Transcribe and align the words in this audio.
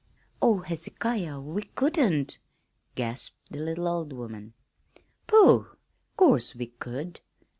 "Oh, 0.41 0.61
Hezekiah, 0.61 1.39
we 1.39 1.61
couldn't!" 1.61 2.39
gasped 2.95 3.35
the 3.51 3.59
little 3.59 3.87
old 3.87 4.13
woman. 4.13 4.53
"Pooh! 5.27 5.67
'Course 6.17 6.55
we 6.55 6.65
could. 6.65 7.19